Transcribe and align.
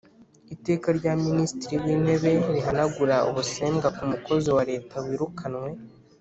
Iteka 0.55 0.87
rya 0.97 1.13
Minisitiri 1.25 1.73
w’Intebe 1.83 2.31
rihanagura 2.53 3.15
ubusembwa 3.29 3.87
ku 3.95 4.03
mukozi 4.11 4.49
wa 4.55 4.63
Leta 4.71 4.95
wirukanywe 5.05 5.69